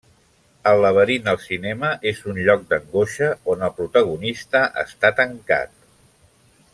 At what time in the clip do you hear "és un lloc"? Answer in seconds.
2.13-2.65